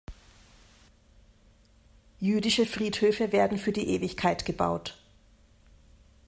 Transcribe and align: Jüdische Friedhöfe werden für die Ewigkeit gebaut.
Jüdische 2.19 2.65
Friedhöfe 2.65 3.31
werden 3.31 3.59
für 3.59 3.71
die 3.71 3.87
Ewigkeit 3.91 4.45
gebaut. 4.45 4.95